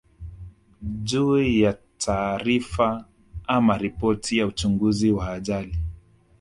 juu 0.81 1.43
ya 1.43 1.77
taarifa 1.97 3.05
ama 3.47 3.77
ripoti 3.77 4.37
ya 4.37 4.47
uchunguzi 4.47 5.11
wa 5.11 5.29
ajali 5.33 5.77